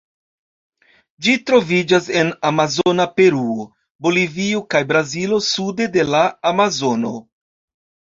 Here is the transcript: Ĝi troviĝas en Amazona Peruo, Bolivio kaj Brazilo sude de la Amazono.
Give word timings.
Ĝi 1.25 1.33
troviĝas 1.49 2.07
en 2.21 2.31
Amazona 2.49 3.05
Peruo, 3.19 3.65
Bolivio 4.07 4.63
kaj 4.75 4.81
Brazilo 4.93 5.39
sude 5.49 5.87
de 5.99 6.07
la 6.15 6.23
Amazono. 6.53 7.13